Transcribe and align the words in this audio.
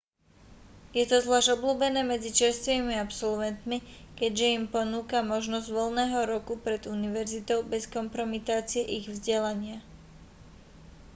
je 0.97 1.03
to 1.09 1.17
zvlásť 1.23 1.53
obľúbené 1.61 2.01
medzi 2.13 2.31
čerstvými 2.39 2.93
absolvetmi 3.05 3.77
keďže 4.19 4.45
im 4.57 4.63
ponúka 4.75 5.17
možnosť 5.33 5.69
voľného 5.77 6.21
roku 6.33 6.53
pred 6.65 6.81
univerzitou 6.95 7.59
bez 7.71 7.83
kompromitácie 7.95 8.81
ich 8.97 9.05
vzdelania 9.11 9.77